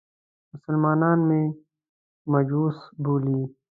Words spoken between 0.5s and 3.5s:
مسلمانان مې مجوس بولي.